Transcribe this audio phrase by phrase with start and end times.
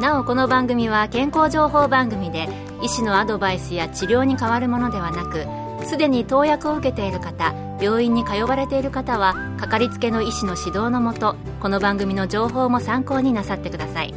[0.00, 2.48] なおこの番組は健康情報番組で
[2.82, 5.46] 医師のアドバイスや治療に変わるものではなく
[5.86, 14.14] すでに投薬を受けている方病院に通われている方はかかりつけの医師の指導のもとこの番組の情報も参考になさってください。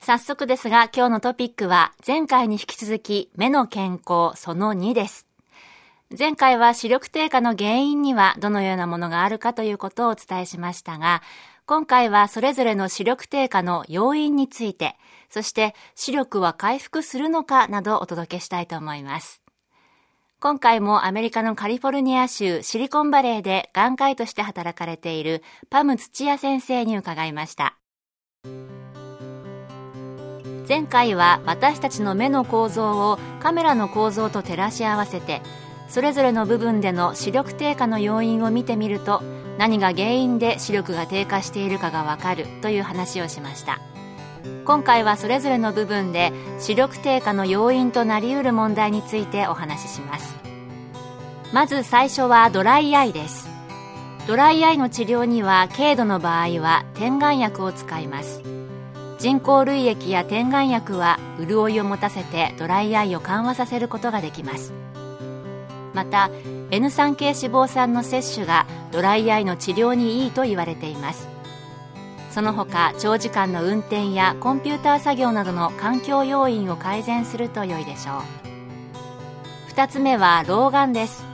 [0.00, 5.26] 早速ですが今日のトピックは前回に引き続き目の健康その2です。
[6.16, 11.22] 前回は視力低下の原因にはどのようなものがあるかということをお伝えしましたが
[11.64, 14.96] 今回はそれぞれの視力低下の要因について、
[15.30, 19.42] そして視力は回復するのかなどお届けしたいと思います。
[20.40, 27.78] 今回もアメリカのカリフォルニア州シリコンバレーで眼科医として働かれているパム土屋先生に伺いました。
[30.68, 35.42] 前回は私たちの目の構造をカメラの構造と照らし合わせて
[35.88, 39.22] それぞれの部分での視力低下の要因を見てみると
[39.62, 43.78] 何が原因で視力が低下しているかがわかるという話をしました。
[44.64, 50.34] 今回はそれぞれの部分で視力低下の要因となりうる問題についてお話しします。
[51.52, 53.48] まず最初はドライアイです。
[54.26, 58.42] ドライアイの治療には軽度の場合は点眼薬を使います。
[59.20, 64.72] 人工涙液や点眼薬は潤いを持たせてドライアイを緩和させることができます。
[65.94, 66.30] また
[66.70, 71.28] N3 系脂肪酸の摂取がドライアイの治療にいいと言われています。
[72.30, 78.22] その他長時間の運転やコンピューター作業などの環境要因を改善すると良いでしょ
[79.68, 79.72] う。
[79.72, 81.26] 2つ目は老眼です。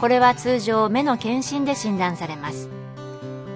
[0.00, 2.68] これは通常目の検診で診断されます。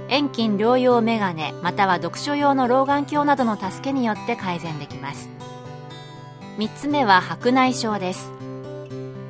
[0.09, 5.29] 遠近療養メガネまたは読書用の老眼鏡などの助けによって改善できます。
[6.59, 8.38] 3つ目は白内障です。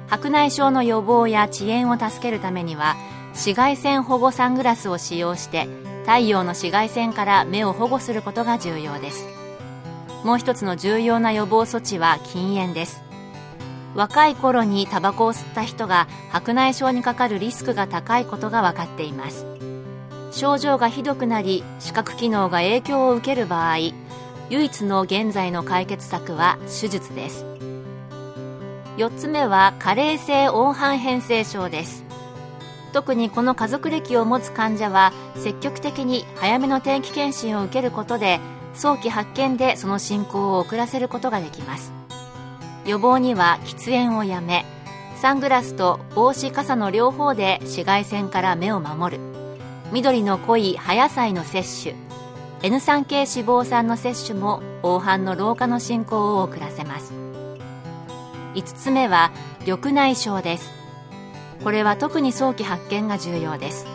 [0.09, 2.97] 白内障の予防や遅延を助けるためには
[3.31, 5.69] 紫外線保護サングラスを使用して
[6.03, 9.27] 太陽の紫外線から目を保護することが重要です。
[10.25, 13.03] もう一つの重要な予防措置は禁煙です。
[13.95, 19.47] 若い頃にタバコを吸った人が白内障にかかるリスクが高いことが分かっています。
[20.33, 23.79] 症状がひどくなり視覚機能が影響を受ける場合
[24.51, 27.58] 唯一の現在の解決策は手術です。
[28.99, 32.05] 4つ目は加齢性黄斑変性症です。
[32.93, 38.41] 特にこの家族歴を持つ患者は積極的に早めの定期検診を受けることで
[38.75, 41.93] 早期発見でその進行を遅らせることができます。
[42.87, 44.65] 予防には喫煙をやめ
[45.15, 49.23] サングラスと帽子傘の両方で紫外線から目を守る。
[49.93, 51.97] 緑の濃い葉野菜の摂取。
[52.63, 57.28] N3 系脂肪酸の摂取も黄斑の老化の進行を遅らせます。
[58.55, 60.73] 5つ目は緑内障です。
[61.63, 63.87] これは特に早期発見が重要です。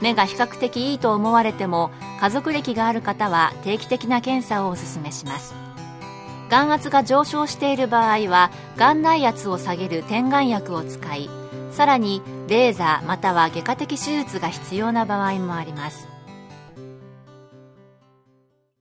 [0.00, 5.54] 目が比較的いいと思われても家族歴がある方は定期的な検査をお勧めします。
[6.50, 11.30] 眼圧が上昇している場合は眼内圧を下げる点眼薬を使い
[11.70, 16.13] さらにレーザーまたは外科的手術が必要な場合もあります。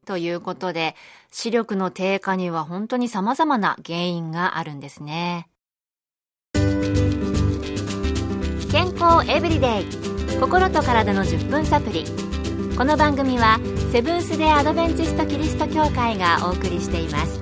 [0.03, 0.95] ということで、
[1.31, 5.47] 視力の低下には本当に様々な原因があるんですね。
[8.71, 9.85] 健康エブリデイ。
[10.39, 12.05] 心と体の10分サプリ。
[12.75, 13.59] この番組は
[13.91, 17.39] セブンス・デ・アドベンチスト・キリスト教会がお送りしています。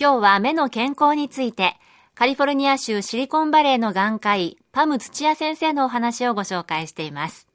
[0.00, 1.76] 今日は目の健康について
[2.14, 7.46] カリフォルニア州シリコンバレーの眼科医パム土屋先生のお話をご紹介しています。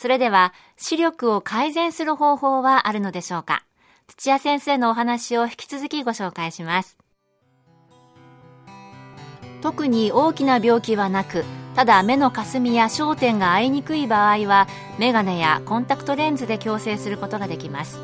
[0.00, 3.64] それでは、視力を改善する方法はあるのでしょうか？
[4.06, 6.96] 土屋先生のお話を引き続きご紹介します。
[9.60, 11.44] 特に大きな病気はなく、
[11.76, 14.68] ただ目の霞や焦点が合いにくい場合は、
[14.98, 18.00] メガネやコンタクトレンズで矯正することができます。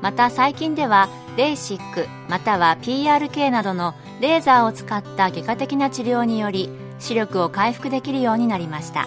[0.00, 9.06] また最近では、レーシックまたは PRK などのレーザーを使った外科的な治療により、視力を回復できるようになりました。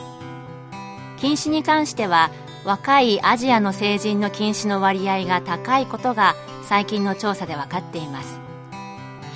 [1.17, 2.29] 近視に関しては
[2.65, 8.39] 若いアジアの成人の近視の割合が高いことが最近の調査で分かっています。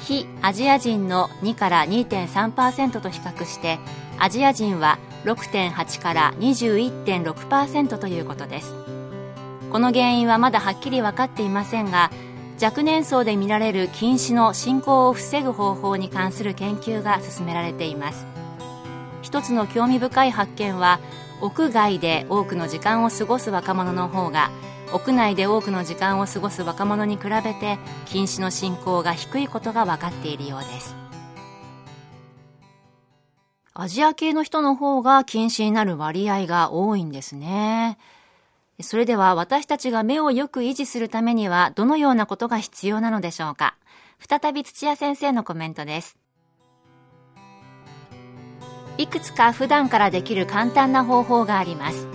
[0.06, 3.78] 非アジア人の2から2.3%と比較して
[4.18, 8.74] アジア人は6.8から21.6%ということです。
[9.72, 12.10] この原因はまだはっきり分かっていませんが
[12.62, 18.26] 若年層で見られる近視の進行を防ぐ方法に関する研究が進められています。
[19.22, 21.00] 一つの興味深い発見は
[21.42, 24.52] 屋外で多くの時間を過ごす若者の方が
[24.92, 30.96] 屋内で多くの時間を過ごす若者に比べて近視の進行が低いことが分かっているようです。
[33.74, 37.98] アジア系の人の方が近視になる割合が多いんですね。
[38.82, 43.78] それでは私たちが目をよく維持するためにはどのようなことが必要なのでしょうか。
[44.20, 46.19] 再び土屋先生のコメントです。
[49.00, 52.06] いくつか普段からできる簡単な方法があります。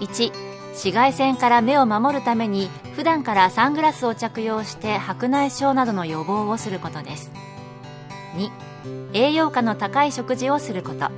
[0.00, 0.30] 1
[0.72, 7.32] 紫外線から目を守るために普段からサングラスを着用して白内障などの予防をすることです。
[8.36, 8.50] 2
[9.14, 11.10] 栄養価の高い食事をすること。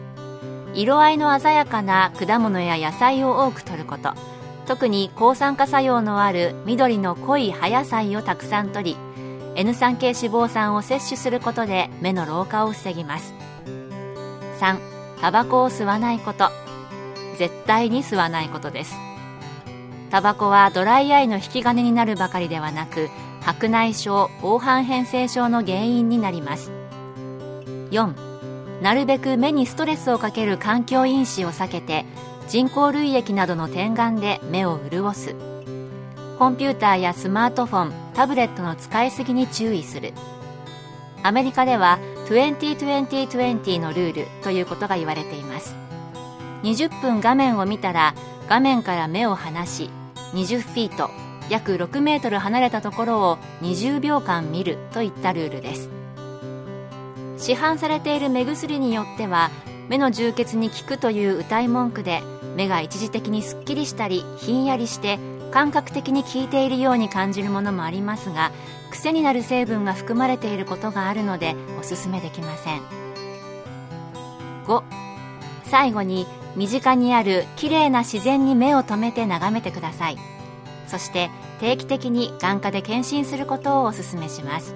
[0.73, 4.13] 色合いの鮮やかな果物や野菜を多く摂ること。
[4.69, 8.97] 特に抗酸化作用のある緑の濃い葉野菜をたくさん摂り
[9.57, 13.35] N 酸系脂肪酸を摂取することで目の老化を防ぎます。
[14.61, 14.79] 3
[15.21, 16.51] タバコを吸わないこと。
[17.37, 18.95] 絶対に吸わないことです。
[20.11, 23.11] タバコはドライアイの引き金になるばかりではなく
[23.41, 26.71] 白内障黄斑変性症の原因になります。
[27.91, 28.15] 4
[28.81, 32.05] なるべく目にストレスをかける環境因子を避けて
[32.49, 35.35] 人工涙液などの点眼で目を潤す。
[36.39, 40.13] コンピューターやスマートフォンタブレットの使いすぎに注意する。
[41.23, 45.77] アメリカでは202020のルールということが言われています
[46.63, 48.15] 20分画面を見たら
[48.49, 49.91] 画面から目を離し
[50.33, 51.11] 20フィート
[51.51, 55.91] 約6メートル離れたところを20秒間見るといったルールです。
[57.37, 59.51] 市販されている目薬によっては
[59.89, 62.23] 目の充血に効くという歌い文句で
[62.57, 65.19] 目が一時的にすっきりしたりひんやりして
[65.55, 68.51] 感覚的に効いているように感じるものもありますが
[68.91, 72.83] 癖になる成分が含まれていることがあるのでおすすめできません。
[74.67, 74.83] 5
[75.63, 80.17] 最後に身近にあるきれいな自然に目を留めて眺めてください。
[80.89, 81.31] そして
[81.61, 84.75] 定期的に眼科で検診することをおすすめします。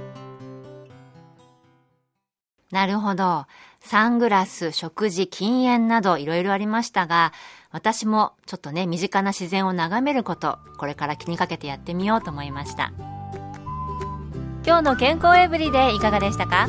[2.70, 3.46] なるほど。
[3.80, 7.32] サングラス、食事、禁煙などいろいろありましたが、
[7.70, 12.92] 私もちょっとね、身近な自然を眺めること、これから気にかけてやってみようと思いました。
[14.66, 16.66] 今日の健康エブリデイいかがでしたか？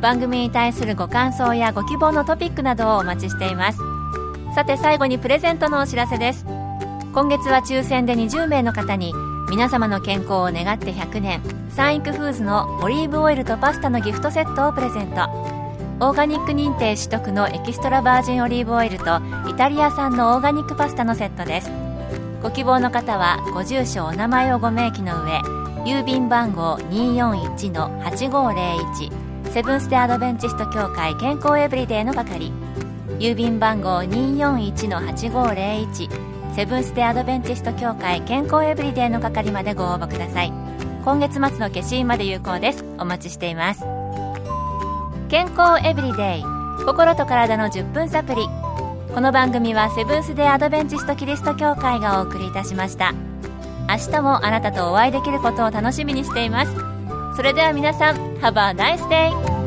[0.00, 3.78] 番組に対するご感想やご希望のトピックなどをお待ちしています。
[4.54, 6.46] さて最後にプレゼントのお知らせです。
[6.46, 9.12] 今月は抽選で20名の方に
[9.50, 15.28] 皆様の健康を願って100年サンイクフーズのオリーブオイルとパスタのギフトセットをプレゼント
[16.00, 21.72] オーガニック認定取得のエキストラバージンオリーブオイルとイタリア産のオーガニックパスタのセットです。
[22.40, 25.40] ご希望の方はご住所お名前をご明記の上
[25.84, 32.52] 郵便番号241-8501セブンス・デ・アドベンチスト協会健康エブリデイの係
[33.18, 40.52] 郵便番号241-8501セブンス・デ・アドベンチスト協会健康エブリデイの係までご応募ください。
[41.04, 42.84] 今月末の消印まで有効です。
[42.98, 43.97] お待ちしています。
[45.28, 46.42] 健康エブリデイ。
[46.86, 48.46] 心と体の10分サプリ
[49.14, 53.12] この番組はセブンス・デ・アドベンチスト・キリスト教会がお送りいたしました。
[53.90, 56.72] 明日もあなたとお会いできることを楽しみにしています。
[57.36, 59.57] それでは皆さんハバーナイスデイ。